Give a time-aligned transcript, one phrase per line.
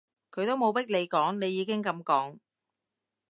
[0.31, 2.39] 佢都冇逼你講，你已經噉講